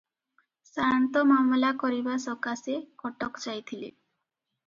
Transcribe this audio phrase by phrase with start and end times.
[0.67, 3.93] ସାଆନ୍ତ ମାମଲା କରିବା ସକାଶେ କଟକ ଯାଇଥିଲେ।